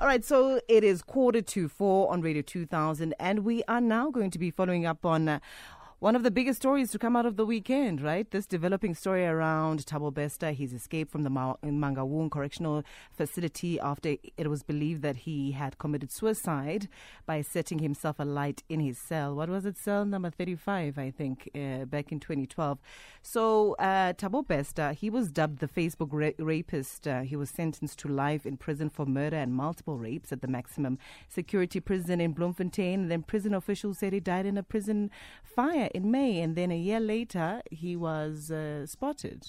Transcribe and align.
All 0.00 0.06
right, 0.06 0.24
so 0.24 0.62
it 0.66 0.82
is 0.82 1.02
quarter 1.02 1.42
to 1.42 1.68
four 1.68 2.10
on 2.10 2.22
Radio 2.22 2.40
2000, 2.40 3.14
and 3.20 3.40
we 3.40 3.62
are 3.64 3.82
now 3.82 4.10
going 4.10 4.30
to 4.30 4.38
be 4.38 4.50
following 4.50 4.86
up 4.86 5.04
on. 5.04 5.28
Uh, 5.28 5.40
one 6.00 6.16
of 6.16 6.22
the 6.22 6.30
biggest 6.30 6.58
stories 6.58 6.90
to 6.90 6.98
come 6.98 7.14
out 7.14 7.26
of 7.26 7.36
the 7.36 7.44
weekend, 7.44 8.00
right? 8.00 8.30
This 8.30 8.46
developing 8.46 8.94
story 8.94 9.26
around 9.26 9.80
Thabo 9.80 10.12
Bester, 10.12 10.50
his 10.50 10.72
escape 10.72 11.10
from 11.10 11.24
the 11.24 11.28
Mangaung 11.28 12.30
Correctional 12.30 12.82
Facility 13.10 13.78
after 13.78 14.16
it 14.38 14.48
was 14.48 14.62
believed 14.62 15.02
that 15.02 15.18
he 15.28 15.52
had 15.52 15.76
committed 15.76 16.10
suicide 16.10 16.88
by 17.26 17.42
setting 17.42 17.80
himself 17.80 18.18
alight 18.18 18.62
in 18.70 18.80
his 18.80 18.96
cell. 18.96 19.34
What 19.34 19.50
was 19.50 19.66
it? 19.66 19.76
Cell 19.76 20.06
number 20.06 20.30
35, 20.30 20.96
I 20.96 21.10
think, 21.10 21.50
uh, 21.54 21.84
back 21.84 22.10
in 22.10 22.18
2012. 22.18 22.78
So, 23.20 23.74
uh, 23.74 24.14
Thabo 24.14 24.46
Bester, 24.46 24.92
he 24.92 25.10
was 25.10 25.30
dubbed 25.30 25.58
the 25.58 25.68
Facebook 25.68 26.08
ra- 26.12 26.30
rapist. 26.38 27.06
Uh, 27.06 27.20
he 27.20 27.36
was 27.36 27.50
sentenced 27.50 27.98
to 27.98 28.08
life 28.08 28.46
in 28.46 28.56
prison 28.56 28.88
for 28.88 29.04
murder 29.04 29.36
and 29.36 29.52
multiple 29.52 29.98
rapes 29.98 30.32
at 30.32 30.40
the 30.40 30.48
maximum 30.48 30.96
security 31.28 31.78
prison 31.78 32.22
in 32.22 32.32
Bloemfontein. 32.32 33.08
Then 33.08 33.22
prison 33.22 33.52
officials 33.52 33.98
said 33.98 34.14
he 34.14 34.20
died 34.20 34.46
in 34.46 34.56
a 34.56 34.62
prison 34.62 35.10
fire 35.44 35.89
in 35.94 36.10
May, 36.10 36.40
and 36.40 36.56
then 36.56 36.70
a 36.70 36.76
year 36.76 37.00
later 37.00 37.62
he 37.70 37.96
was 37.96 38.50
uh, 38.50 38.86
spotted. 38.86 39.44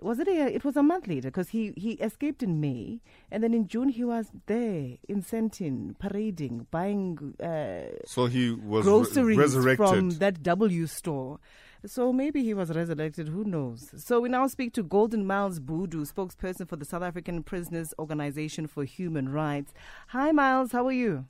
Was 0.00 0.20
it 0.20 0.28
a? 0.28 0.54
It 0.54 0.64
was 0.64 0.76
a 0.76 0.82
month 0.82 1.08
later 1.08 1.28
because 1.28 1.48
he 1.48 1.72
he 1.76 1.92
escaped 1.94 2.42
in 2.42 2.60
May, 2.60 3.00
and 3.32 3.42
then 3.42 3.52
in 3.52 3.66
June 3.66 3.88
he 3.88 4.04
was 4.04 4.30
there 4.46 4.96
in 5.08 5.22
Sandton 5.22 5.98
parading, 5.98 6.66
buying. 6.70 7.34
Uh, 7.42 7.96
so 8.06 8.26
he 8.26 8.52
was 8.52 8.84
groceries 8.84 9.36
re- 9.36 9.42
resurrected 9.42 9.88
from 9.88 10.10
that 10.18 10.42
W 10.42 10.86
store. 10.86 11.40
So 11.86 12.12
maybe 12.12 12.42
he 12.42 12.54
was 12.54 12.70
resurrected. 12.70 13.28
Who 13.28 13.44
knows? 13.44 13.90
So 13.96 14.20
we 14.20 14.28
now 14.28 14.46
speak 14.48 14.72
to 14.74 14.82
Golden 14.82 15.26
Miles 15.26 15.60
Bhudu, 15.60 16.12
spokesperson 16.12 16.68
for 16.68 16.76
the 16.76 16.84
South 16.84 17.02
African 17.02 17.42
Prisoners 17.42 17.94
Organization 17.98 18.66
for 18.66 18.84
Human 18.84 19.28
Rights. 19.28 19.72
Hi, 20.08 20.32
Miles. 20.32 20.72
How 20.72 20.86
are 20.86 20.92
you? 20.92 21.26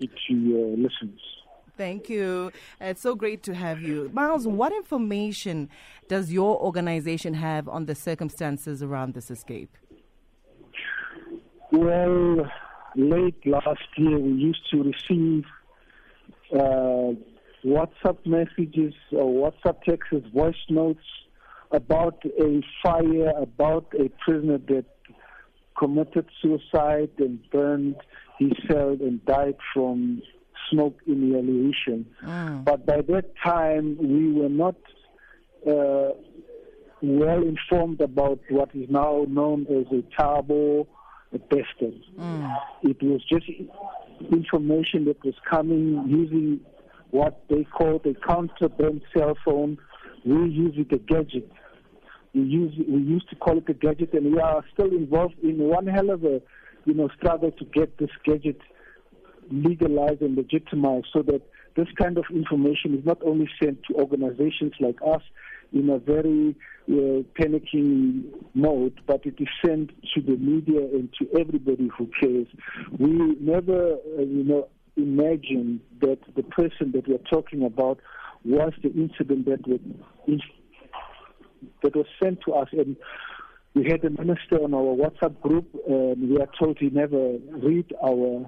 To 0.00 0.34
your 0.34 0.76
listeners. 0.76 1.20
Thank 1.76 2.08
you. 2.08 2.50
It's 2.80 3.00
so 3.00 3.14
great 3.14 3.42
to 3.44 3.54
have 3.54 3.80
you. 3.80 4.10
Miles, 4.12 4.46
what 4.46 4.72
information 4.72 5.68
does 6.08 6.32
your 6.32 6.60
organization 6.60 7.34
have 7.34 7.68
on 7.68 7.86
the 7.86 7.94
circumstances 7.94 8.82
around 8.82 9.14
this 9.14 9.30
escape? 9.30 9.76
Well, 11.70 12.50
late 12.96 13.46
last 13.46 13.80
year, 13.96 14.18
we 14.18 14.32
used 14.32 14.68
to 14.70 14.82
receive 14.82 15.44
uh, 16.52 17.14
WhatsApp 17.64 18.18
messages 18.26 18.94
or 19.12 19.50
WhatsApp 19.50 19.82
texts, 19.82 20.28
voice 20.34 20.54
notes 20.68 21.04
about 21.70 22.22
a 22.38 22.60
fire, 22.82 23.32
about 23.40 23.86
a 23.98 24.10
prisoner 24.24 24.58
that 24.58 24.84
committed 25.78 26.26
suicide 26.42 27.10
and 27.18 27.38
burned 27.50 27.96
his 28.48 28.68
cell 28.68 28.96
and 29.00 29.24
died 29.24 29.56
from 29.72 30.22
smoke 30.70 30.98
inhalation. 31.06 32.06
Mm. 32.24 32.64
But 32.64 32.86
by 32.86 33.02
that 33.02 33.32
time, 33.44 33.96
we 34.00 34.32
were 34.32 34.48
not 34.48 34.76
uh, 35.66 36.10
well 37.02 37.42
informed 37.42 38.00
about 38.00 38.40
what 38.50 38.70
is 38.74 38.88
now 38.88 39.26
known 39.28 39.66
as 39.68 39.86
a 39.92 40.02
Thabo 40.20 40.86
Bester. 41.32 41.92
Mm. 42.18 42.56
It 42.82 43.02
was 43.02 43.22
just 43.28 43.46
information 44.30 45.06
that 45.06 45.22
was 45.24 45.34
coming 45.48 46.04
using 46.06 46.60
what 47.10 47.42
they 47.48 47.64
called 47.64 48.06
a 48.06 48.14
contraband 48.14 49.02
cell 49.16 49.36
phone. 49.44 49.78
We 50.24 50.48
use 50.48 50.74
it 50.76 50.92
a 50.94 50.98
gadget. 50.98 51.50
We 52.34 52.42
use 52.42 52.74
we 52.88 53.02
used 53.02 53.28
to 53.30 53.36
call 53.36 53.58
it 53.58 53.68
a 53.68 53.74
gadget, 53.74 54.14
and 54.14 54.32
we 54.32 54.40
are 54.40 54.64
still 54.72 54.90
involved 54.90 55.34
in 55.42 55.58
one 55.58 55.86
hell 55.86 56.10
of 56.10 56.24
a 56.24 56.40
you 56.84 56.94
know 56.94 57.08
struggle 57.16 57.50
to 57.52 57.64
get 57.66 57.98
this 57.98 58.10
gadget 58.24 58.60
legalized 59.50 60.22
and 60.22 60.36
legitimized 60.36 61.06
so 61.12 61.22
that 61.22 61.42
this 61.76 61.88
kind 62.00 62.18
of 62.18 62.24
information 62.30 62.96
is 62.98 63.04
not 63.04 63.18
only 63.24 63.48
sent 63.62 63.78
to 63.84 63.94
organizations 63.94 64.72
like 64.80 64.96
us 65.06 65.22
in 65.72 65.88
a 65.88 65.98
very 65.98 66.54
uh, 66.88 67.22
panicking 67.38 68.24
mode, 68.54 69.00
but 69.06 69.24
it 69.24 69.34
is 69.38 69.48
sent 69.64 69.90
to 70.14 70.20
the 70.20 70.36
media 70.36 70.80
and 70.80 71.08
to 71.18 71.26
everybody 71.38 71.88
who 71.96 72.10
cares. 72.20 72.46
We 72.98 73.36
never, 73.40 73.94
uh, 73.94 74.20
you 74.20 74.44
know, 74.44 74.68
imagine 74.96 75.80
that 76.00 76.18
the 76.36 76.42
person 76.42 76.92
that 76.92 77.08
we 77.08 77.14
are 77.14 77.30
talking 77.30 77.64
about 77.64 77.98
was 78.44 78.72
the 78.82 78.92
incident 78.92 79.46
that 79.46 79.66
was, 79.66 79.80
that 81.82 81.96
was 81.96 82.06
sent 82.22 82.40
to 82.42 82.52
us. 82.52 82.68
And 82.72 82.96
we 83.74 83.84
had 83.88 84.04
a 84.04 84.10
minister 84.10 84.56
on 84.62 84.74
our 84.74 84.94
WhatsApp 84.94 85.40
group, 85.40 85.66
and 85.88 86.28
we 86.28 86.38
are 86.38 86.48
told 86.58 86.78
he 86.78 86.90
never 86.90 87.38
read 87.50 87.92
our 88.04 88.46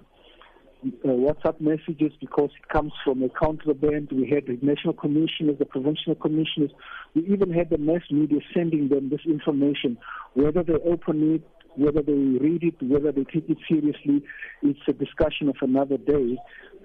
uh, 0.85 1.09
WhatsApp 1.09 1.61
messages 1.61 2.13
because 2.21 2.51
it 2.59 2.69
comes 2.69 2.93
from 3.05 3.23
a 3.23 3.31
contraband. 3.31 4.11
We 4.13 4.29
had 4.29 4.47
the 4.47 4.59
national 4.61 4.95
commissioners, 4.95 5.59
the 5.59 5.65
provincial 5.65 6.15
commissioners. 6.15 6.71
We 7.15 7.23
even 7.23 7.53
had 7.53 7.71
the 7.71 7.79
mass 7.79 8.03
media 8.11 8.41
sending 8.53 8.89
them 8.89 9.09
this 9.09 9.23
information. 9.25 9.97
Whether 10.35 10.63
they 10.63 10.75
open 10.75 11.35
it, 11.37 11.43
whether 11.77 12.03
they 12.03 12.13
read 12.13 12.63
it, 12.63 12.75
whether 12.83 13.11
they 13.11 13.25
take 13.25 13.49
it 13.49 13.59
seriously, 13.67 14.23
it's 14.63 14.81
a 14.87 14.93
discussion 14.93 15.49
of 15.49 15.57
another 15.63 15.97
day. 15.97 16.37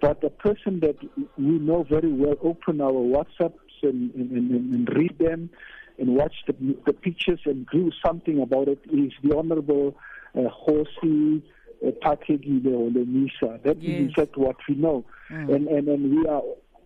But 0.01 0.23
a 0.23 0.29
person 0.29 0.79
that 0.79 0.95
we 1.38 1.59
know 1.59 1.83
very 1.89 2.11
well 2.13 2.35
open 2.41 2.79
our 2.79 2.91
WhatsApps 2.91 3.83
and, 3.83 4.13
and, 4.16 4.31
and, 4.31 4.73
and 4.73 4.89
read 4.95 5.17
them 5.19 5.50
and 5.99 6.15
watch 6.15 6.35
the, 6.47 6.53
the 6.85 6.93
pictures 6.93 7.39
and 7.45 7.67
do 7.71 7.91
something 8.05 8.41
about 8.41 8.67
it 8.67 8.79
is 8.91 9.11
the 9.23 9.35
Honorable 9.35 9.95
uh, 10.35 10.41
Nkosi 10.41 11.41
Phathekile 11.83 12.73
or 12.73 12.91
the 12.91 13.05
NISA. 13.05 13.59
That 13.63 13.81
yes. 13.81 14.01
is 14.01 14.07
in 14.07 14.13
fact 14.13 14.38
what 14.38 14.57
we 14.67 14.75
know. 14.75 15.05
Mm. 15.31 15.55
And, 15.55 15.67
and, 15.67 15.88
and 15.88 16.15
we 16.17 16.27
are 16.27 16.41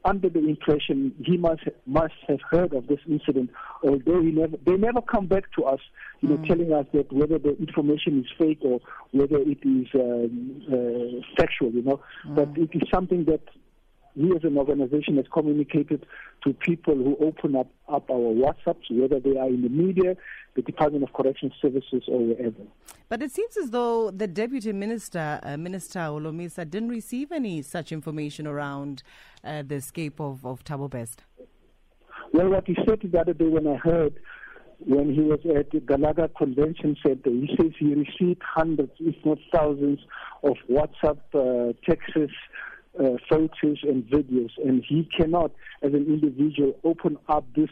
under 0.06 0.30
the 0.30 0.40
impression 0.40 1.14
he 1.24 1.38
must 1.38 1.62
must 1.86 2.14
have 2.28 2.40
heard 2.50 2.74
of 2.74 2.88
this 2.88 3.00
incident, 3.08 3.50
although 3.84 4.22
he 4.22 4.32
never 4.32 4.58
they 4.66 4.74
never 4.74 5.02
come 5.02 5.28
back 5.28 5.46
to 5.58 5.64
us, 5.64 5.80
you 6.22 6.30
know, 6.30 6.38
mm. 6.38 6.48
telling 6.48 6.74
us 6.74 6.86
that 6.94 7.12
whether 7.12 7.40
the 7.40 7.56
information 7.58 8.20
is 8.20 8.26
fake 8.38 8.60
or 8.62 8.82
whether 9.12 9.38
it 9.38 9.60
is 9.64 9.88
um, 9.96 10.62
uh, 10.68 11.22
factual, 11.38 11.72
you 11.72 11.84
know. 11.84 12.02
Mm. 12.28 12.36
But 12.36 12.50
it 12.58 12.70
is 12.74 12.84
something 12.94 13.26
that 13.26 13.42
we 14.16 14.36
as 14.36 14.44
an 14.44 14.58
organization 14.58 15.18
has 15.18 15.26
communicated 15.34 16.06
to 16.44 16.54
people 16.54 16.96
who 16.96 17.18
open 17.20 17.56
up, 17.56 17.68
up 17.88 18.10
our 18.10 18.18
WhatsApps, 18.18 18.92
whether 18.92 19.20
they 19.20 19.38
are 19.38 19.48
in 19.48 19.62
the 19.62 19.70
media, 19.70 20.16
the 20.56 20.62
Department 20.62 21.04
of 21.04 21.14
Correctional 21.14 21.56
Services, 21.62 22.04
or 22.08 22.20
wherever. 22.20 22.64
But 23.10 23.24
it 23.24 23.32
seems 23.32 23.58
as 23.58 23.72
though 23.72 24.12
the 24.12 24.28
Deputy 24.28 24.74
Minister, 24.74 25.40
uh, 25.44 25.58
Minister 25.58 26.00
Holomisa, 26.00 26.70
didn't 26.70 26.90
receive 26.90 27.32
any 27.32 27.62
such 27.62 27.92
information 27.92 28.46
around 28.46 29.04
uh, 29.44 29.64
the 29.66 29.76
escape 29.76 30.20
of, 30.20 30.46
of 30.46 30.64
Thabo 30.64 30.90
Best. 30.90 31.24
Well, 32.34 32.50
what 32.50 32.68
he 32.68 32.76
said 32.88 33.00
the 33.04 33.20
other 33.20 33.34
day 33.34 33.46
when 33.46 33.68
I 33.68 33.76
heard 33.76 34.20
when 34.86 35.14
he 35.14 35.22
was 35.22 35.40
at 35.56 35.72
the 35.72 35.80
Gallagher 35.80 36.28
Convention 36.38 36.98
Center, 37.02 37.30
he 37.30 37.50
says 37.58 37.72
he 37.80 37.94
received 37.94 38.42
hundreds, 38.44 38.92
if 39.00 39.16
not 39.24 39.38
thousands, 39.54 40.00
of 40.44 40.56
WhatsApp 40.70 41.20
uh, 41.34 41.74
texts 41.88 42.34
uh, 43.00 43.18
photos 43.30 43.80
and 43.84 44.04
videos, 44.06 44.52
and 44.64 44.84
he 44.88 45.10
cannot, 45.16 45.52
as 45.82 45.94
an 45.94 46.06
individual, 46.06 46.78
open 46.84 47.18
up 47.28 47.46
this 47.56 47.70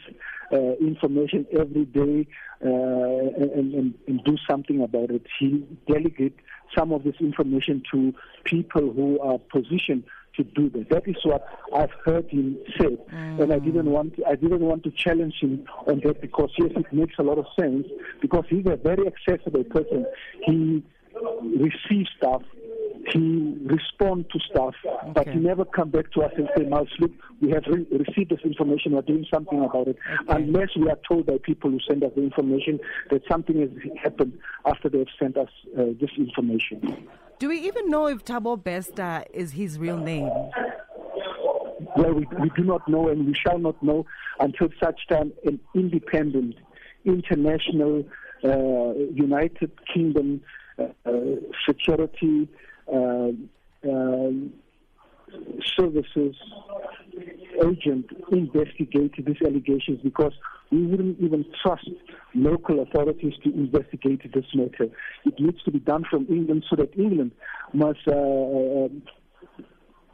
uh, 0.52 0.76
information 0.80 1.46
every 1.58 1.86
day 1.86 2.28
uh, 2.64 2.68
and, 2.68 3.74
and, 3.74 3.94
and, 4.08 4.24
do 4.24 4.36
something 4.50 4.82
about 4.82 5.10
it. 5.10 5.26
He 5.40 5.66
delegates 5.88 6.40
some 6.78 6.92
of 6.92 7.04
this 7.04 7.16
information 7.20 7.84
to 7.92 8.14
people 8.44 8.92
who 8.94 9.20
are 9.20 9.38
positioned 9.38 10.04
to 10.36 10.44
do 10.44 10.70
that. 10.70 10.90
That 10.90 11.08
is 11.08 11.18
what 11.24 11.46
I've 11.76 11.92
heard 12.06 12.30
him 12.30 12.58
say, 12.80 12.98
mm. 13.14 13.42
and 13.42 13.54
I 13.54 13.60
didn't 13.60 13.90
want 13.90 14.16
to, 14.18 14.26
I 14.26 14.36
didn't 14.36 14.62
want 14.62 14.84
to 14.84 14.92
challenge 14.92 15.36
him 15.42 15.66
on 15.88 16.02
that 16.04 16.22
because 16.22 16.52
yes, 16.58 16.72
it 16.76 16.92
makes 16.92 17.16
a 17.20 17.24
lot 17.24 17.38
of 17.38 17.46
sense 17.60 17.88
because 18.22 18.46
he's 18.50 18.66
a 18.66 18.76
very 18.76 19.06
accessible 19.08 19.64
person. 19.66 20.06
He 20.46 20.84
receives 21.42 22.10
stuff 22.18 22.42
he 23.08 23.58
respond 23.64 24.26
to 24.32 24.40
stuff, 24.40 24.76
okay. 24.86 25.12
but 25.14 25.28
he 25.28 25.40
never 25.40 25.66
come 25.66 25.90
back 25.90 26.12
to 26.12 26.22
us 26.22 26.32
and 26.36 26.50
say, 26.56 26.64
"Miles, 26.66 26.90
look, 27.00 27.12
we 27.42 27.50
have 27.52 27.64
re- 27.68 27.86
received 27.92 28.32
this 28.32 28.42
information. 28.44 28.94
We're 28.94 29.02
doing 29.02 29.26
something 29.34 29.64
about 29.64 29.88
it." 29.88 29.98
Okay. 30.30 30.44
Unless 30.44 30.76
we 30.76 30.90
are 30.90 31.00
told 31.08 31.26
by 31.26 31.38
people 31.42 31.72
who 31.72 31.80
send 31.88 32.04
us 32.04 32.12
the 32.16 32.22
information 32.22 32.80
that 33.10 33.22
something 33.30 33.60
has 33.60 33.70
happened 34.02 34.38
after 34.66 34.90
they've 34.90 35.08
sent 35.20 35.38
us 35.38 35.50
uh, 35.78 35.86
this 36.00 36.12
information. 36.18 37.08
Do 37.40 37.50
we 37.50 37.60
even 37.60 37.90
know 37.90 38.08
if 38.08 38.24
Thabo 38.24 38.62
Bester 38.62 39.24
is 39.34 39.54
his 39.54 39.80
real 39.80 39.98
name? 39.98 40.30
Well, 41.96 42.14
we, 42.14 42.28
we 42.40 42.52
do 42.56 42.64
not 42.64 42.88
know, 42.88 43.10
and 43.10 43.26
we 43.26 43.34
shall 43.34 43.58
not 43.58 43.82
know 43.82 44.06
until 44.40 44.70
such 44.82 45.08
time 45.10 45.34
an 45.46 45.60
independent, 45.74 46.56
international, 47.06 48.06
uh, 48.44 48.94
United 49.14 49.72
Kingdom 49.94 50.42
uh, 50.80 50.86
uh 51.06 51.12
security 51.68 52.48
services 55.80 56.36
agent 57.66 58.06
investigate 58.32 59.14
these 59.26 59.42
allegations 59.46 60.00
because 60.04 60.34
we 60.72 60.86
wouldn't 60.86 61.20
even 61.20 61.46
trust 61.62 61.90
local 62.34 62.82
authorities 62.82 63.34
to 63.44 63.54
investigate 63.54 64.22
this 64.34 64.46
matter. 64.54 64.88
It 65.26 65.40
needs 65.40 65.62
to 65.64 65.72
be 65.72 65.80
done 65.80 66.04
from 66.10 66.28
England 66.30 66.66
so 66.70 66.76
that 66.78 66.98
England 66.98 67.32
must 67.74 68.00
uh, 68.08 68.12
uh 68.12 68.88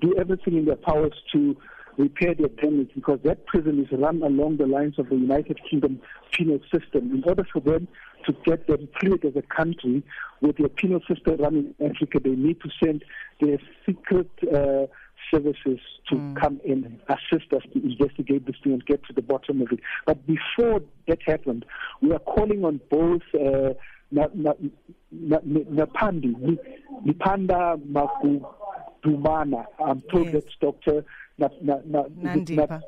do 0.01 0.15
everything 0.19 0.57
in 0.57 0.65
their 0.65 0.75
powers 0.75 1.13
to 1.33 1.55
repair 1.97 2.35
their 2.35 2.49
damage 2.49 2.91
because 2.93 3.19
that 3.23 3.45
prison 3.47 3.83
is 3.83 3.99
run 3.99 4.21
along 4.21 4.57
the 4.57 4.67
lines 4.67 4.99
of 4.99 5.09
the 5.09 5.15
United 5.15 5.59
Kingdom 5.69 5.99
penal 6.31 6.59
system. 6.71 7.11
In 7.11 7.23
order 7.25 7.43
for 7.51 7.59
them 7.59 7.87
to 8.27 8.35
get 8.45 8.67
them 8.67 8.87
cleared 8.99 9.25
as 9.25 9.35
a 9.35 9.41
country 9.41 10.03
with 10.41 10.57
their 10.57 10.69
penal 10.69 11.01
system 11.07 11.37
running 11.37 11.73
in 11.79 11.91
Africa, 11.91 12.19
they 12.23 12.31
need 12.31 12.61
to 12.61 12.69
send 12.83 13.03
their 13.41 13.57
secret 13.85 14.29
uh, 14.53 14.85
services 15.33 15.79
to 16.09 16.15
mm. 16.15 16.39
come 16.39 16.61
in, 16.63 16.85
and 16.85 16.99
assist 17.09 17.51
us 17.53 17.63
to 17.73 17.83
investigate 17.83 18.45
this 18.45 18.55
thing 18.63 18.73
and 18.73 18.85
get 18.85 19.03
to 19.05 19.13
the 19.13 19.21
bottom 19.21 19.61
of 19.61 19.71
it. 19.71 19.79
But 20.05 20.25
before 20.25 20.81
that 21.07 21.19
happened, 21.25 21.65
we 22.01 22.13
are 22.13 22.19
calling 22.19 22.63
on 22.63 22.79
both 22.89 23.23
uh, 23.33 23.73
Napandi, 24.13 24.71
Nipanda 27.05 27.81
Magudumana, 29.03 29.65
I'm 29.83 30.01
told 30.11 30.31
that's 30.31 30.55
Dr. 30.61 31.03
Nandipha. 31.39 32.81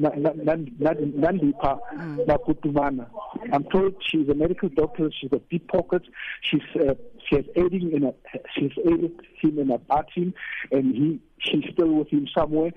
Nandipha 0.00 1.78
Magudumana. 2.26 3.06
I'm 3.52 3.64
told 3.64 3.94
she's 4.06 4.28
a 4.28 4.34
medical 4.34 4.68
doctor. 4.68 5.10
She's 5.18 5.32
a 5.32 5.40
deep 5.50 5.68
pocket. 5.68 6.02
She's 6.42 6.62
uh, 6.74 6.94
she's 7.28 7.44
aiding 7.56 7.92
in 7.92 8.04
a 8.04 8.14
she's 8.54 8.72
aided 8.84 9.20
him 9.40 9.58
in 9.58 9.70
a 9.70 9.78
batting, 9.78 10.34
and 10.70 10.94
he 10.94 11.20
she's 11.38 11.64
still 11.72 11.92
with 11.92 12.08
him 12.08 12.26
somewhere. 12.36 12.72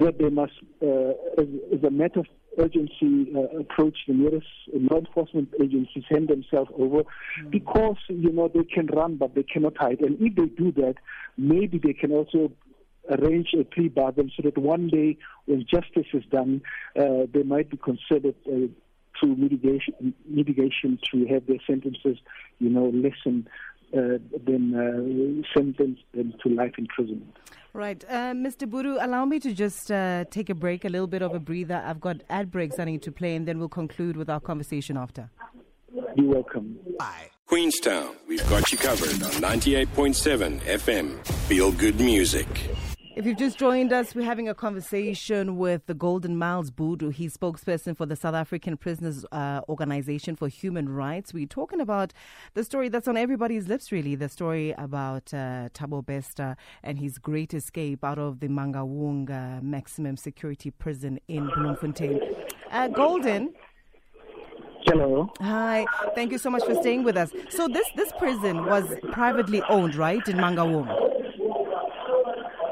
That 0.00 0.18
they 0.18 0.28
must, 0.28 0.52
uh, 0.82 1.40
as, 1.40 1.48
as 1.72 1.82
a 1.82 1.90
matter 1.90 2.20
of 2.20 2.26
urgency, 2.58 3.32
uh, 3.34 3.58
approach 3.58 3.96
the 4.06 4.12
nearest 4.12 4.46
law 4.74 4.98
enforcement 4.98 5.48
agencies, 5.62 6.04
hand 6.10 6.28
themselves 6.28 6.70
over, 6.76 7.04
mm. 7.04 7.50
because 7.50 7.96
you 8.08 8.30
know 8.30 8.50
they 8.52 8.64
can 8.64 8.86
run 8.88 9.16
but 9.16 9.34
they 9.34 9.44
cannot 9.44 9.78
hide. 9.78 10.00
And 10.00 10.18
if 10.20 10.34
they 10.36 10.46
do 10.46 10.72
that, 10.72 10.96
maybe 11.38 11.78
they 11.78 11.94
can 11.94 12.12
also 12.12 12.52
arrange 13.10 13.48
a 13.58 13.64
plea 13.64 13.88
bargain 13.88 14.30
so 14.36 14.42
that 14.42 14.58
one 14.58 14.88
day 14.88 15.16
when 15.46 15.64
justice 15.68 16.06
is 16.12 16.24
done, 16.30 16.62
uh, 16.98 17.26
they 17.32 17.42
might 17.42 17.70
be 17.70 17.76
considered 17.76 18.34
uh, 18.46 18.68
through 19.18 19.36
mitigation, 19.36 20.14
mitigation 20.26 20.98
to 21.10 21.26
have 21.26 21.46
their 21.46 21.58
sentences, 21.66 22.18
you 22.58 22.68
know, 22.68 22.92
lessened 22.94 23.48
uh, 23.96 24.18
then 24.46 24.74
uh, 24.74 25.58
sentence 25.58 25.98
them 26.12 26.34
to 26.42 26.48
life 26.50 26.74
imprisonment. 26.78 27.34
Right. 27.72 28.04
Uh, 28.08 28.32
Mr. 28.32 28.68
Buru, 28.68 28.98
allow 29.00 29.24
me 29.24 29.38
to 29.40 29.52
just 29.52 29.90
uh, 29.90 30.24
take 30.30 30.50
a 30.50 30.54
break, 30.54 30.84
a 30.84 30.88
little 30.88 31.06
bit 31.06 31.22
of 31.22 31.34
a 31.34 31.38
breather. 31.38 31.82
I've 31.84 32.00
got 32.00 32.22
ad 32.28 32.50
breaks 32.50 32.78
I 32.78 32.84
need 32.84 33.02
to 33.02 33.12
play, 33.12 33.34
and 33.34 33.46
then 33.46 33.58
we'll 33.58 33.68
conclude 33.68 34.16
with 34.16 34.28
our 34.28 34.40
conversation 34.40 34.96
after. 34.96 35.30
You're 36.16 36.34
welcome. 36.34 36.78
Bye. 36.98 37.30
Queenstown, 37.48 38.14
we've 38.28 38.46
got 38.50 38.70
you 38.70 38.76
covered 38.76 39.22
on 39.22 39.30
98.7 39.40 40.60
FM. 40.60 41.26
Feel 41.48 41.72
good 41.72 41.98
music. 41.98 42.46
If 43.16 43.24
you've 43.24 43.38
just 43.38 43.58
joined 43.58 43.90
us, 43.90 44.14
we're 44.14 44.26
having 44.26 44.50
a 44.50 44.54
conversation 44.54 45.56
with 45.56 45.86
the 45.86 45.94
Golden 45.94 46.36
Miles 46.36 46.70
Bhudu. 46.70 47.10
He's 47.10 47.34
spokesperson 47.38 47.96
for 47.96 48.04
the 48.04 48.16
South 48.16 48.34
African 48.34 48.76
Prisoners 48.76 49.24
uh, 49.32 49.62
Organization 49.66 50.36
for 50.36 50.48
Human 50.48 50.90
Rights. 50.90 51.32
We're 51.32 51.46
talking 51.46 51.80
about 51.80 52.12
the 52.52 52.62
story 52.62 52.90
that's 52.90 53.08
on 53.08 53.16
everybody's 53.16 53.66
lips, 53.66 53.90
really 53.90 54.14
the 54.14 54.28
story 54.28 54.72
about 54.76 55.32
uh, 55.32 55.70
Thabo 55.72 56.04
Bester 56.04 56.54
and 56.82 56.98
his 56.98 57.16
great 57.16 57.54
escape 57.54 58.04
out 58.04 58.18
of 58.18 58.40
the 58.40 58.48
Mangaung 58.48 59.30
uh, 59.30 59.62
maximum 59.62 60.18
security 60.18 60.70
prison 60.70 61.18
in 61.28 61.48
Bloemfontein. 61.56 62.20
Uh, 62.70 62.88
Golden. 62.88 63.54
Hello. 64.88 65.30
Hi. 65.42 65.84
Thank 66.14 66.32
you 66.32 66.38
so 66.38 66.48
much 66.48 66.64
for 66.64 66.74
staying 66.76 67.04
with 67.04 67.14
us. 67.18 67.30
So 67.50 67.68
this 67.68 67.86
this 67.94 68.10
prison 68.18 68.64
was 68.64 68.86
privately 69.12 69.62
owned, 69.68 69.94
right, 69.96 70.26
in 70.26 70.36
Mangaung? 70.36 70.86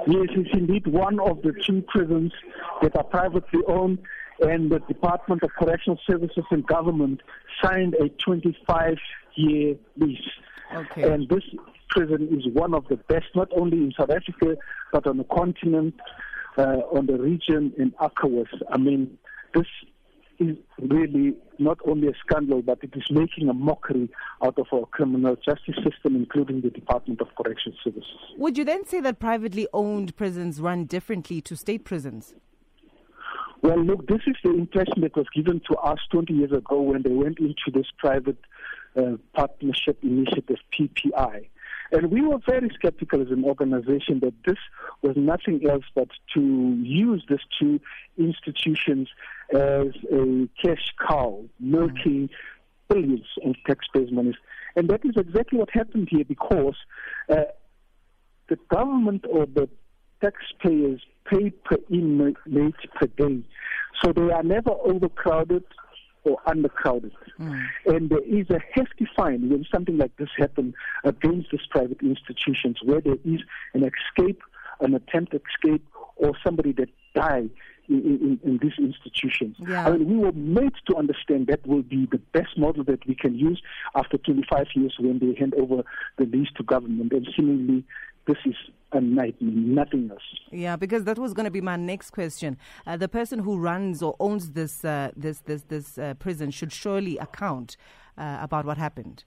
Yes, 0.06 0.28
it's 0.30 0.48
indeed 0.54 0.86
one 0.86 1.20
of 1.20 1.42
the 1.42 1.52
two 1.66 1.82
prisons 1.82 2.32
that 2.80 2.96
are 2.96 3.04
privately 3.04 3.60
owned, 3.68 3.98
and 4.40 4.70
the 4.70 4.78
Department 4.78 5.42
of 5.42 5.50
Correctional 5.58 5.98
Services 6.06 6.44
and 6.50 6.66
Government 6.66 7.20
signed 7.62 7.94
a 7.94 8.08
25 8.24 8.96
year 9.34 9.76
lease. 9.98 10.18
Okay. 10.74 11.12
And 11.12 11.28
this 11.28 11.44
prison 11.90 12.28
is 12.32 12.50
one 12.54 12.72
of 12.72 12.88
the 12.88 12.96
best, 12.96 13.26
not 13.34 13.48
only 13.54 13.76
in 13.76 13.92
South 13.98 14.10
Africa, 14.10 14.56
but 14.90 15.06
on 15.06 15.18
the 15.18 15.24
continent, 15.24 15.94
uh, 16.56 16.80
on 16.96 17.04
the 17.06 17.18
region 17.18 17.74
in 17.76 17.90
Akawas. 18.00 18.48
I 18.70 18.78
mean, 18.78 19.18
this 19.54 19.66
is 20.38 20.56
really 20.80 21.34
not 21.58 21.78
only 21.86 22.08
a 22.08 22.12
scandal, 22.24 22.62
but 22.62 22.78
it 22.82 22.90
is 22.94 23.04
making 23.10 23.48
a 23.48 23.54
mockery 23.54 24.08
out 24.44 24.58
of 24.58 24.66
our 24.72 24.86
criminal 24.86 25.36
justice 25.36 25.76
system, 25.76 26.16
including 26.16 26.60
the 26.60 26.70
Department 26.70 27.20
of 27.20 27.28
Correctional 27.36 27.78
Services. 27.82 28.18
Would 28.36 28.58
you 28.58 28.64
then 28.64 28.86
say 28.86 29.00
that 29.00 29.18
privately 29.18 29.66
owned 29.72 30.16
prisons 30.16 30.60
run 30.60 30.84
differently 30.84 31.40
to 31.42 31.56
state 31.56 31.84
prisons? 31.84 32.34
Well, 33.62 33.82
look, 33.82 34.06
this 34.06 34.20
is 34.26 34.36
the 34.44 34.50
impression 34.50 35.00
that 35.00 35.16
was 35.16 35.26
given 35.34 35.60
to 35.70 35.76
us 35.78 35.98
20 36.12 36.32
years 36.34 36.52
ago 36.52 36.80
when 36.80 37.02
they 37.02 37.10
went 37.10 37.38
into 37.38 37.70
this 37.72 37.86
private 37.98 38.38
uh, 38.96 39.16
partnership 39.34 39.98
initiative, 40.02 40.58
PPI. 40.78 41.48
And 41.92 42.10
we 42.10 42.22
were 42.22 42.38
very 42.46 42.70
skeptical 42.74 43.22
as 43.22 43.30
an 43.30 43.44
organization 43.44 44.20
that 44.20 44.34
this 44.44 44.58
was 45.02 45.16
nothing 45.16 45.68
else 45.68 45.84
but 45.94 46.08
to 46.34 46.40
use 46.82 47.24
these 47.28 47.38
two 47.58 47.80
institutions 48.18 49.08
as 49.52 49.88
a 50.12 50.48
cash 50.62 50.92
cow, 51.06 51.44
milking 51.60 52.30
billions 52.88 53.26
of 53.44 53.54
taxpayers' 53.66 54.10
money. 54.10 54.34
And 54.74 54.88
that 54.90 55.04
is 55.04 55.14
exactly 55.16 55.58
what 55.58 55.70
happened 55.70 56.08
here 56.10 56.24
because 56.24 56.76
uh, 57.30 57.44
the 58.48 58.56
government 58.68 59.24
or 59.28 59.46
the 59.46 59.68
taxpayers 60.20 61.00
pay 61.24 61.50
per 61.50 61.78
inmate 61.90 62.36
per 62.94 63.06
day. 63.06 63.42
So 64.02 64.12
they 64.12 64.30
are 64.30 64.42
never 64.42 64.70
overcrowded 64.70 65.64
or 66.26 66.38
undercrowded. 66.46 67.12
Mm. 67.38 67.66
And 67.86 68.10
there 68.10 68.24
is 68.24 68.50
a 68.50 68.58
hefty 68.72 69.06
fine 69.16 69.48
when 69.48 69.64
something 69.72 69.96
like 69.96 70.14
this 70.16 70.28
happens 70.36 70.74
against 71.04 71.50
these 71.52 71.66
private 71.70 72.00
institutions 72.02 72.78
where 72.82 73.00
there 73.00 73.18
is 73.24 73.40
an 73.74 73.84
escape, 73.84 74.42
an 74.80 74.94
attempt 74.94 75.34
escape, 75.34 75.86
or 76.16 76.32
somebody 76.44 76.72
that 76.72 76.88
died 77.14 77.50
in, 77.88 78.00
in, 78.02 78.40
in, 78.42 78.58
these 78.58 78.72
institutions. 78.78 79.56
Yeah. 79.60 79.86
I 79.86 79.92
mean, 79.92 80.08
we 80.08 80.16
were 80.16 80.32
made 80.32 80.72
to 80.88 80.96
understand 80.96 81.46
that 81.46 81.64
will 81.64 81.82
be 81.82 82.08
the 82.10 82.18
best 82.32 82.58
model 82.58 82.82
that 82.84 83.06
we 83.06 83.14
can 83.14 83.36
use 83.36 83.62
after 83.94 84.18
25 84.18 84.66
years 84.74 84.96
when 84.98 85.20
they 85.20 85.38
hand 85.38 85.54
over 85.54 85.84
the 86.16 86.24
lease 86.24 86.48
to 86.56 86.64
government. 86.64 87.12
And 87.12 87.28
seemingly, 87.36 87.84
this 88.26 88.36
is 88.44 88.54
a 88.92 89.00
nightmare, 89.00 89.52
nothing 89.54 90.10
else. 90.10 90.22
Yeah, 90.50 90.76
because 90.76 91.04
that 91.04 91.18
was 91.18 91.34
going 91.34 91.44
to 91.44 91.50
be 91.50 91.60
my 91.60 91.76
next 91.76 92.10
question. 92.10 92.56
Uh, 92.86 92.96
the 92.96 93.08
person 93.08 93.40
who 93.40 93.58
runs 93.58 94.02
or 94.02 94.16
owns 94.20 94.52
this 94.52 94.84
uh, 94.84 95.10
this 95.16 95.40
this 95.40 95.62
this 95.62 95.98
uh, 95.98 96.14
prison 96.14 96.50
should 96.50 96.72
surely 96.72 97.18
account 97.18 97.76
uh, 98.18 98.38
about 98.40 98.64
what 98.64 98.78
happened. 98.78 99.24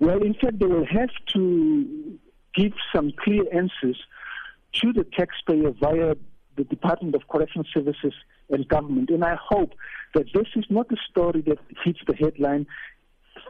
Well, 0.00 0.22
in 0.22 0.34
fact, 0.34 0.58
they 0.58 0.66
will 0.66 0.86
have 0.86 1.10
to 1.34 2.18
give 2.54 2.72
some 2.94 3.12
clear 3.18 3.44
answers 3.52 4.00
to 4.80 4.92
the 4.92 5.04
taxpayer 5.16 5.70
via 5.80 6.14
the 6.56 6.64
Department 6.64 7.14
of 7.14 7.22
Correctional 7.28 7.66
Services 7.72 8.12
and 8.50 8.68
government. 8.68 9.10
And 9.10 9.24
I 9.24 9.36
hope 9.40 9.72
that 10.14 10.26
this 10.34 10.46
is 10.56 10.64
not 10.68 10.90
a 10.92 10.96
story 11.10 11.42
that 11.42 11.58
hits 11.84 12.00
the 12.06 12.14
headline 12.14 12.66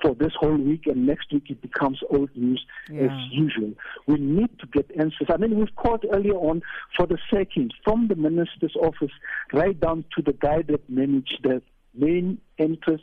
for 0.03 0.15
this 0.15 0.33
whole 0.39 0.57
week, 0.57 0.87
and 0.87 1.07
next 1.07 1.33
week 1.33 1.45
it 1.49 1.61
becomes 1.63 2.01
old 2.11 2.31
news 2.35 2.65
yeah. 2.91 3.05
as 3.05 3.11
usual. 3.33 3.73
We 4.07 4.17
need 4.17 4.59
to 4.61 4.67
get 4.67 4.91
answers. 4.99 5.29
I 5.29 5.37
mean, 5.37 5.59
we've 5.59 5.75
called 5.77 6.05
earlier 6.13 6.35
on 6.35 6.63
for 6.97 7.07
the 7.07 7.19
sackings 7.33 7.73
from 7.85 8.09
the 8.09 8.17
minister's 8.17 8.77
office 8.81 9.13
right 9.53 9.79
down 9.79 10.05
to 10.17 10.23
the 10.23 10.33
guy 10.33 10.63
that 10.63 10.89
managed 10.89 11.41
the 11.43 11.63
main 11.95 12.39
entrance 12.59 13.03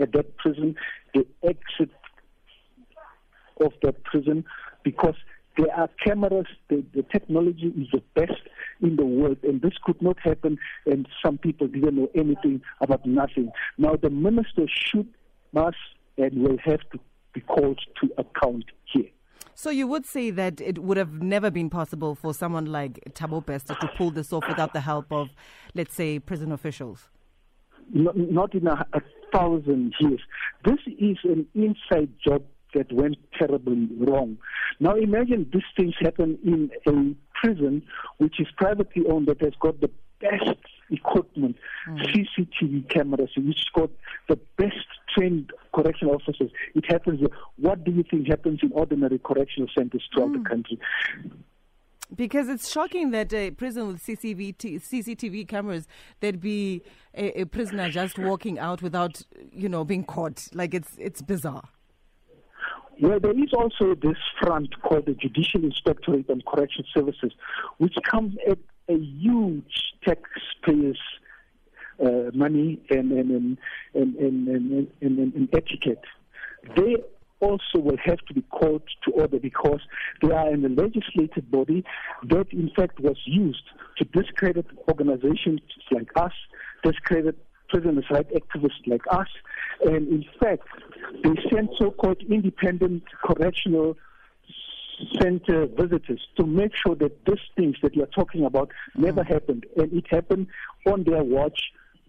at 0.00 0.12
that 0.12 0.36
prison, 0.36 0.76
the 1.14 1.26
exit 1.42 1.90
of 3.60 3.72
that 3.82 4.02
prison, 4.04 4.44
because 4.82 5.14
there 5.58 5.74
are 5.74 5.88
cameras, 6.02 6.46
the, 6.68 6.82
the 6.94 7.02
technology 7.02 7.72
is 7.76 7.88
the 7.92 8.02
best 8.14 8.40
in 8.80 8.96
the 8.96 9.04
world, 9.04 9.36
and 9.42 9.60
this 9.60 9.74
could 9.84 10.00
not 10.00 10.18
happen, 10.18 10.58
and 10.86 11.06
some 11.24 11.36
people 11.38 11.66
didn't 11.66 11.94
know 11.94 12.08
anything 12.14 12.62
about 12.80 13.04
nothing. 13.04 13.50
Now, 13.76 13.96
the 13.96 14.10
minister 14.10 14.66
should, 14.66 15.08
must, 15.52 15.76
and 16.18 16.42
will 16.42 16.58
have 16.64 16.80
to 16.92 16.98
be 17.32 17.40
called 17.40 17.80
to 18.00 18.10
account 18.18 18.64
here. 18.92 19.08
So 19.54 19.70
you 19.70 19.86
would 19.86 20.06
say 20.06 20.30
that 20.30 20.60
it 20.60 20.78
would 20.78 20.96
have 20.96 21.22
never 21.22 21.50
been 21.50 21.70
possible 21.70 22.14
for 22.14 22.32
someone 22.34 22.66
like 22.66 23.00
Thabo 23.10 23.44
Bester 23.44 23.74
to 23.80 23.88
pull 23.96 24.10
this 24.10 24.32
off 24.32 24.44
without 24.48 24.72
the 24.72 24.80
help 24.80 25.12
of, 25.12 25.28
let's 25.74 25.94
say, 25.94 26.18
prison 26.18 26.52
officials? 26.52 27.08
Not, 27.92 28.16
not 28.16 28.54
in 28.54 28.66
a, 28.66 28.86
a 28.92 29.00
thousand 29.32 29.94
years. 30.00 30.20
This 30.64 30.78
is 30.86 31.18
an 31.24 31.46
inside 31.54 32.10
job 32.24 32.42
that 32.74 32.90
went 32.92 33.16
terribly 33.38 33.88
wrong. 33.98 34.38
Now 34.80 34.94
imagine 34.94 35.48
these 35.52 35.62
things 35.76 35.94
happen 36.00 36.38
in 36.44 36.70
a 36.86 37.14
prison 37.38 37.82
which 38.18 38.40
is 38.40 38.46
privately 38.56 39.04
owned 39.08 39.28
that 39.28 39.40
has 39.42 39.52
got 39.60 39.80
the 39.80 39.90
best 40.22 40.58
equipment, 40.90 41.56
mm. 41.88 41.98
CCTV 42.06 42.88
cameras, 42.88 43.30
which 43.36 43.64
got 43.74 43.90
the 44.28 44.38
best 44.56 44.86
trained 45.14 45.50
correctional 45.74 46.14
officers. 46.14 46.50
It 46.74 46.84
happens. 46.88 47.20
What 47.56 47.84
do 47.84 47.90
you 47.90 48.04
think 48.08 48.28
happens 48.28 48.60
in 48.62 48.72
ordinary 48.72 49.18
correctional 49.18 49.68
centers 49.76 50.02
throughout 50.12 50.30
mm. 50.30 50.42
the 50.42 50.48
country? 50.48 50.78
Because 52.14 52.48
it's 52.48 52.70
shocking 52.70 53.10
that 53.12 53.32
a 53.32 53.52
prison 53.52 53.86
with 53.86 54.02
CCTV, 54.02 54.54
CCTV 54.58 55.48
cameras, 55.48 55.86
there'd 56.20 56.40
be 56.40 56.82
a, 57.14 57.40
a 57.40 57.44
prisoner 57.46 57.88
just 57.90 58.18
walking 58.18 58.58
out 58.58 58.82
without, 58.82 59.22
you 59.50 59.68
know, 59.68 59.82
being 59.84 60.04
caught. 60.04 60.42
Like 60.52 60.74
it's 60.74 60.90
it's 60.98 61.22
bizarre. 61.22 61.64
Well, 63.00 63.18
there 63.18 63.32
is 63.32 63.52
also 63.56 63.94
this 63.94 64.18
front 64.40 64.68
called 64.82 65.06
the 65.06 65.14
Judicial 65.14 65.64
Inspectorate 65.64 66.28
and 66.28 66.44
Correction 66.44 66.84
Services, 66.94 67.32
which 67.78 67.94
comes 68.08 68.36
at 68.48 68.58
a 68.88 68.94
huge 68.94 69.94
taxpayers' 70.04 70.98
uh, 72.04 72.30
money 72.34 72.80
and 72.90 73.12
and 73.12 73.30
and 73.30 73.58
and, 73.94 74.16
and, 74.16 74.48
and, 74.48 74.88
and, 75.00 75.34
and 75.34 75.48
etiquette. 75.52 76.04
They 76.76 76.96
also 77.40 77.78
will 77.78 77.96
have 78.04 78.18
to 78.28 78.34
be 78.34 78.42
called 78.42 78.82
to 79.04 79.10
order 79.12 79.38
because 79.38 79.80
they 80.22 80.30
are 80.30 80.52
in 80.52 80.64
a 80.64 80.68
legislative 80.68 81.50
body 81.50 81.84
that, 82.28 82.46
in 82.52 82.70
fact, 82.76 83.00
was 83.00 83.16
used 83.24 83.64
to 83.98 84.04
discredit 84.04 84.66
organizations 84.88 85.60
like 85.90 86.08
us, 86.16 86.32
discredit 86.84 87.36
prisoners' 87.68 88.04
rights 88.10 88.30
activists 88.32 88.86
like 88.86 89.02
us, 89.10 89.28
and 89.84 90.06
in 90.08 90.24
fact, 90.38 90.68
they 91.24 91.34
sent 91.52 91.70
so-called 91.78 92.22
independent 92.30 93.02
correctional 93.24 93.96
center 95.20 95.66
visitors 95.66 96.20
to 96.36 96.46
make 96.46 96.72
sure 96.74 96.94
that 96.96 97.24
these 97.26 97.38
things 97.56 97.76
that 97.82 97.94
you're 97.94 98.06
talking 98.06 98.44
about 98.44 98.70
never 98.96 99.22
mm. 99.22 99.32
happened. 99.32 99.66
And 99.76 99.92
it 99.92 100.04
happened 100.10 100.46
on 100.86 101.04
their 101.04 101.22
watch, 101.22 101.60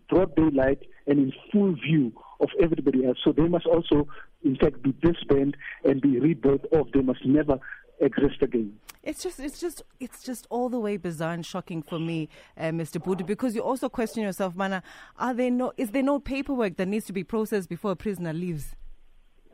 broad 0.09 0.35
daylight, 0.35 0.83
and 1.07 1.19
in 1.19 1.33
full 1.51 1.73
view 1.73 2.11
of 2.39 2.49
everybody 2.61 3.05
else. 3.05 3.17
So 3.23 3.31
they 3.31 3.47
must 3.47 3.65
also, 3.65 4.07
in 4.43 4.55
fact, 4.57 4.81
be 4.81 4.93
disbanded 5.01 5.57
and 5.83 6.01
be 6.01 6.19
rebuilt, 6.19 6.65
or 6.71 6.85
they 6.93 7.01
must 7.01 7.25
never 7.25 7.59
exist 7.99 8.41
again. 8.41 8.77
It's 9.01 9.21
just, 9.21 9.39
it's 9.39 9.59
just, 9.59 9.81
it's 9.99 10.23
just 10.23 10.47
all 10.49 10.69
the 10.69 10.79
way 10.79 10.97
bizarre 10.97 11.33
and 11.33 11.45
shocking 11.45 11.81
for 11.81 11.99
me, 11.99 12.29
uh, 12.57 12.65
Mr. 12.65 13.03
Bhudu, 13.03 13.25
because 13.25 13.53
you 13.53 13.61
also 13.61 13.89
question 13.89 14.23
yourself, 14.23 14.55
Mana, 14.55 14.81
are 15.17 15.33
there 15.33 15.51
no, 15.51 15.73
is 15.77 15.91
there 15.91 16.03
no 16.03 16.19
paperwork 16.19 16.77
that 16.77 16.87
needs 16.87 17.05
to 17.05 17.13
be 17.13 17.23
processed 17.23 17.67
before 17.67 17.91
a 17.91 17.95
prisoner 17.95 18.31
leaves? 18.31 18.75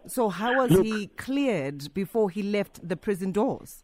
So 0.09 0.29
how 0.29 0.57
was 0.57 0.71
Look, 0.71 0.85
he 0.85 1.07
cleared 1.07 1.93
before 1.93 2.29
he 2.29 2.43
left 2.43 2.87
the 2.87 2.95
prison 2.95 3.31
doors? 3.31 3.83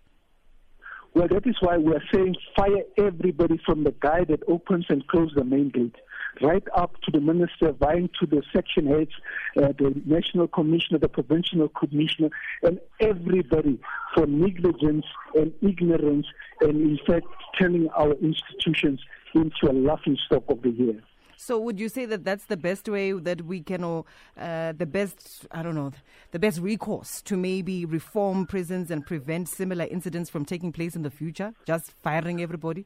Well, 1.13 1.27
that 1.29 1.47
is 1.47 1.55
why 1.61 1.77
we 1.77 1.93
are 1.93 2.03
saying 2.13 2.35
fire 2.57 2.83
everybody 2.97 3.59
from 3.65 3.85
the 3.85 3.93
guy 4.01 4.25
that 4.25 4.41
opens 4.49 4.85
and 4.89 5.07
closes 5.07 5.35
the 5.35 5.45
main 5.45 5.69
gate 5.69 5.95
right 6.41 6.63
up 6.75 6.99
to 7.03 7.11
the 7.11 7.19
minister, 7.19 7.71
vying 7.71 8.09
to 8.19 8.25
the 8.25 8.43
section 8.53 8.87
heads, 8.87 9.11
uh, 9.57 9.71
the 9.77 10.01
national 10.05 10.47
commissioner, 10.47 10.99
the 10.99 11.07
provincial 11.07 11.69
commissioner, 11.69 12.29
and 12.63 12.79
everybody 12.99 13.79
for 14.13 14.25
negligence 14.25 15.05
and 15.35 15.53
ignorance, 15.61 16.27
and 16.61 16.71
in 16.71 16.99
fact 17.07 17.27
turning 17.57 17.87
our 17.89 18.13
institutions 18.13 18.99
into 19.33 19.69
a 19.69 19.73
laughing 19.73 20.17
stock 20.25 20.43
of 20.49 20.61
the 20.61 20.71
year. 20.71 21.01
So, 21.37 21.59
would 21.59 21.79
you 21.79 21.89
say 21.89 22.05
that 22.05 22.23
that's 22.23 22.45
the 22.45 22.57
best 22.57 22.87
way 22.87 23.11
that 23.11 23.41
we 23.43 23.61
can, 23.61 23.83
or 23.83 24.05
uh, 24.39 24.73
the 24.73 24.85
best, 24.85 25.45
I 25.51 25.63
don't 25.63 25.75
know, 25.75 25.91
the 26.31 26.39
best 26.39 26.59
recourse 26.59 27.21
to 27.23 27.37
maybe 27.37 27.85
reform 27.85 28.45
prisons 28.45 28.91
and 28.91 29.05
prevent 29.05 29.49
similar 29.49 29.85
incidents 29.85 30.29
from 30.29 30.45
taking 30.45 30.71
place 30.71 30.95
in 30.95 31.03
the 31.03 31.11
future? 31.11 31.53
Just 31.65 31.91
firing 31.91 32.41
everybody? 32.41 32.85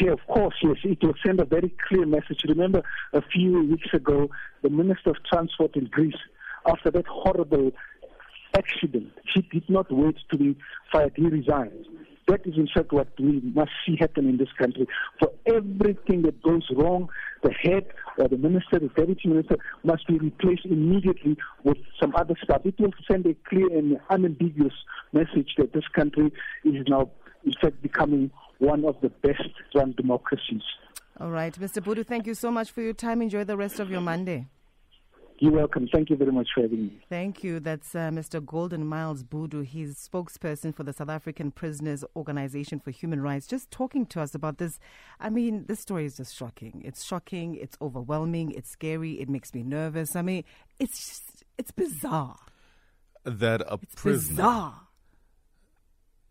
Yeah, 0.00 0.12
of 0.12 0.26
course, 0.26 0.54
yes. 0.62 0.76
It 0.82 1.02
will 1.02 1.14
send 1.24 1.40
a 1.40 1.44
very 1.44 1.72
clear 1.88 2.06
message. 2.06 2.44
Remember, 2.48 2.82
a 3.12 3.22
few 3.22 3.62
weeks 3.62 3.94
ago, 3.94 4.28
the 4.62 4.70
Minister 4.70 5.10
of 5.10 5.16
Transport 5.24 5.76
in 5.76 5.84
Greece, 5.86 6.16
after 6.66 6.90
that 6.90 7.06
horrible 7.06 7.70
accident, 8.56 9.12
he 9.32 9.42
did 9.42 9.68
not 9.68 9.90
wait 9.90 10.16
to 10.30 10.36
be 10.36 10.56
fired. 10.90 11.12
He 11.14 11.28
resigned. 11.28 11.86
That 12.28 12.44
is, 12.44 12.54
in 12.56 12.68
fact, 12.74 12.92
what 12.92 13.08
we 13.20 13.40
must 13.54 13.70
see 13.86 13.96
happen 14.00 14.28
in 14.28 14.36
this 14.36 14.48
country. 14.58 14.88
For 15.20 15.30
everything 15.46 16.22
that 16.22 16.42
goes 16.42 16.66
wrong, 16.74 17.08
the 17.42 17.52
head 17.52 17.86
or 18.18 18.26
the 18.26 18.36
minister, 18.36 18.80
the 18.80 18.88
deputy 18.88 19.28
minister, 19.28 19.56
must 19.84 20.08
be 20.08 20.18
replaced 20.18 20.64
immediately 20.64 21.36
with 21.62 21.78
some 22.00 22.14
other 22.16 22.34
stuff. 22.42 22.62
It 22.64 22.74
will 22.80 22.90
send 23.08 23.26
a 23.26 23.34
clear 23.48 23.68
and 23.72 23.98
unambiguous 24.10 24.74
message 25.12 25.54
that 25.58 25.72
this 25.72 25.86
country 25.94 26.32
is 26.64 26.84
now, 26.88 27.10
in 27.44 27.52
fact, 27.60 27.80
becoming 27.80 28.32
one 28.58 28.84
of 28.84 28.96
the 29.02 29.08
best 29.08 29.50
run 29.74 29.92
democracies. 29.92 30.62
All 31.20 31.30
right. 31.30 31.54
Mr. 31.54 31.82
Bhudu, 31.82 32.04
thank 32.04 32.26
you 32.26 32.34
so 32.34 32.50
much 32.50 32.72
for 32.72 32.82
your 32.82 32.92
time. 32.92 33.22
Enjoy 33.22 33.44
the 33.44 33.56
rest 33.56 33.78
of 33.78 33.88
your 33.88 34.00
Monday. 34.00 34.48
You're 35.38 35.52
welcome. 35.52 35.86
Thank 35.92 36.08
you 36.08 36.16
very 36.16 36.32
much 36.32 36.48
for 36.54 36.62
having 36.62 36.84
me. 36.86 36.98
Thank 37.10 37.44
you. 37.44 37.60
That's 37.60 37.94
uh, 37.94 38.08
Mr. 38.10 38.44
Golden 38.44 38.86
Miles 38.86 39.22
Bhudu. 39.22 39.66
He's 39.66 39.96
spokesperson 39.96 40.74
for 40.74 40.82
the 40.82 40.94
South 40.94 41.10
African 41.10 41.50
Prisoners 41.50 42.02
Organization 42.16 42.80
for 42.80 42.90
Human 42.90 43.20
Rights. 43.20 43.46
Just 43.46 43.70
talking 43.70 44.06
to 44.06 44.22
us 44.22 44.34
about 44.34 44.56
this. 44.56 44.78
I 45.20 45.28
mean, 45.28 45.66
this 45.68 45.80
story 45.80 46.06
is 46.06 46.16
just 46.16 46.34
shocking. 46.34 46.80
It's 46.84 47.04
shocking. 47.04 47.54
It's 47.56 47.76
overwhelming. 47.82 48.52
It's 48.52 48.70
scary. 48.70 49.20
It 49.20 49.28
makes 49.28 49.52
me 49.52 49.62
nervous. 49.62 50.16
I 50.16 50.22
mean, 50.22 50.44
it's 50.78 51.06
just, 51.06 51.44
it's 51.58 51.70
bizarre. 51.70 52.36
That 53.24 53.60
a 53.62 53.78
it's 53.82 53.94
prisoner 53.94 54.36
bizarre. 54.36 54.80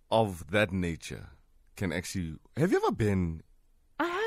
of 0.09 0.50
that 0.50 0.71
nature 0.71 1.27
can 1.75 1.93
actually. 1.93 2.38
Have 2.57 2.71
you 2.71 2.81
ever 2.83 2.91
been? 2.91 3.41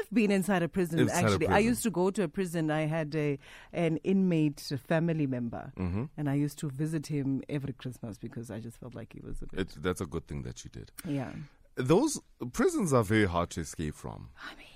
Have 0.09 0.15
been 0.15 0.31
inside 0.31 0.63
a 0.63 0.69
prison. 0.69 1.01
Inside 1.01 1.17
actually, 1.17 1.35
a 1.35 1.39
prison. 1.39 1.55
I 1.55 1.59
used 1.59 1.83
to 1.83 1.91
go 1.91 2.11
to 2.11 2.23
a 2.23 2.29
prison. 2.29 2.71
I 2.71 2.87
had 2.87 3.15
a 3.15 3.39
an 3.73 3.99
inmate 3.99 4.61
family 4.87 5.27
member, 5.27 5.73
mm-hmm. 5.79 6.05
and 6.17 6.29
I 6.29 6.35
used 6.35 6.59
to 6.61 6.71
visit 6.71 7.07
him 7.07 7.43
every 7.49 7.73
Christmas 7.75 8.19
because 8.19 8.51
I 8.51 8.61
just 8.61 8.79
felt 8.79 8.95
like 8.95 9.13
he 9.13 9.21
was 9.21 9.43
a 9.43 9.47
bit. 9.47 9.61
It, 9.61 9.83
that's 9.83 10.01
a 10.01 10.07
good 10.07 10.27
thing 10.27 10.43
that 10.43 10.65
you 10.65 10.71
did. 10.71 10.91
yeah, 11.05 11.33
Those 11.77 12.21
prisons 12.53 12.93
are 12.93 13.05
very 13.05 13.27
hard 13.27 13.51
to 13.51 13.61
escape 13.61 13.95
from. 13.95 14.31
I 14.43 14.57
mean, 14.57 14.67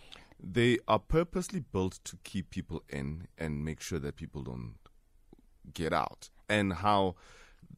They 0.43 0.79
are 0.87 0.99
purposely 0.99 1.61
built 1.61 2.01
to 2.05 2.17
keep 2.25 2.51
people 2.51 2.83
in 2.89 3.27
and 3.39 3.65
make 3.65 3.81
sure 3.81 3.99
that 4.01 4.17
people 4.17 4.43
don't 4.43 4.75
get 5.73 5.93
out. 5.93 6.31
And 6.49 6.73
how 6.73 7.15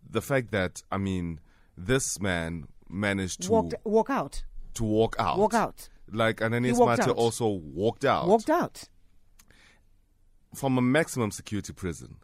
the 0.08 0.22
fact 0.22 0.50
that 0.50 0.82
I 0.90 0.98
mean, 0.98 1.40
this 1.76 2.20
man 2.20 2.66
managed 2.88 3.42
to 3.42 3.50
walk 3.50 4.10
out, 4.10 4.44
to 4.74 4.84
walk 4.84 5.16
out. 5.18 5.38
walk 5.38 5.54
out, 5.54 5.88
Like 6.14 6.40
Ananias 6.42 6.78
Mathe 6.78 7.00
out. 7.00 7.16
also 7.16 7.48
walked 7.48 8.04
out 8.04 8.28
walked 8.28 8.50
out. 8.50 8.84
from 10.54 10.78
a 10.78 10.82
maximum 10.82 11.30
security 11.30 11.72
prison. 11.72 12.16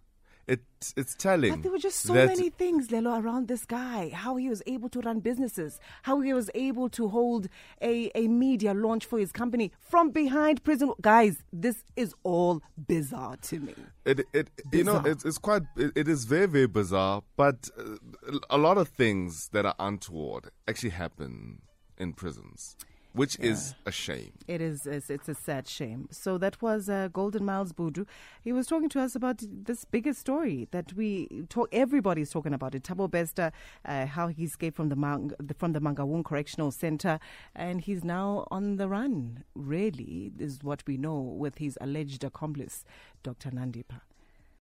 It, 0.47 0.63
it's 0.97 1.15
telling. 1.15 1.53
But 1.53 1.63
there 1.63 1.71
were 1.71 1.79
just 1.79 2.01
so 2.01 2.13
many 2.13 2.51
things, 2.51 2.89
Lelo, 2.89 3.23
around 3.23 3.47
this 3.47 3.65
guy. 3.65 4.11
How 4.13 4.35
he 4.35 4.49
was 4.49 4.65
able 4.67 4.89
to 4.89 5.01
run 5.01 5.21
businesses, 5.21 5.79
how 6.03 6.21
he 6.23 6.33
was 6.33 6.51
able 6.57 6.89
to 6.91 7.07
hold 7.07 7.47
a, 7.81 8.11
a 8.17 8.27
media 8.27 8.75
launch 8.75 9.07
for 9.07 9.21
his 9.21 9.31
company 9.31 9.71
from 9.79 10.11
behind 10.11 10.65
prison. 10.65 10.93
Guys, 11.01 11.45
this 11.53 11.85
is 11.95 12.15
all 12.25 12.63
bizarre 12.77 13.37
to 13.43 13.61
me. 13.61 13.75
It, 14.05 14.27
it, 14.33 14.51
you 14.73 14.83
know, 14.83 14.95
Bizarre. 14.99 15.13
it's, 15.13 15.25
it's 15.25 15.39
quite, 15.39 15.63
it, 15.77 15.93
it 15.95 16.09
is 16.09 16.25
very, 16.25 16.47
very 16.47 16.67
bizarre, 16.67 17.23
but 17.37 17.69
uh, 17.79 18.39
a 18.49 18.59
lot 18.59 18.77
of 18.77 18.89
things 18.89 19.51
that 19.53 19.65
are 19.65 19.77
untoward 19.79 20.51
actually 20.67 20.91
happen 20.91 21.63
in 21.97 22.13
prisons, 22.13 22.75
which 23.13 23.39
is 23.41 23.75
a 23.87 23.93
shame. 23.93 24.33
It 24.47 24.61
is, 24.61 24.87
it's, 24.87 25.11
it's 25.11 25.29
a 25.29 25.35
sad 25.35 25.69
shame. 25.69 26.09
So 26.11 26.39
that 26.39 26.61
was 26.63 26.89
uh, 26.89 27.09
Golden 27.13 27.45
Miles 27.45 27.73
Bhudu. 27.73 28.07
He 28.43 28.53
was 28.53 28.67
talking 28.67 28.89
to 28.91 29.01
us 29.01 29.15
about 29.15 29.43
this 29.43 29.85
bigger 29.85 30.15
story 30.15 30.69
that 30.71 30.93
we 30.95 31.45
talk, 31.49 31.69
everybody's 31.73 32.31
talking 32.31 32.55
about 32.55 32.75
it. 32.75 32.85
Thabo 32.85 33.11
Bester, 33.11 33.53
uh, 33.85 34.07
how 34.07 34.29
he 34.29 34.45
escaped 34.45 34.77
from 34.77 34.89
the, 34.89 34.97
Mang, 34.97 35.33
from 35.59 35.73
the 35.73 35.81
Mangaung 35.81 36.25
Correctional 36.25 36.71
Center, 36.71 37.19
and 37.55 37.81
he's 37.81 38.05
now 38.05 38.47
on 38.51 38.77
the 38.77 38.89
run, 38.89 39.45
really, 39.55 40.33
is 40.39 40.61
what 40.63 40.83
we 40.87 40.97
know, 40.97 41.19
with 41.19 41.59
his 41.59 41.77
alleged 41.81 42.25
accomplice, 42.25 42.85
Dr. 43.23 43.51
Nandipha. 43.51 44.01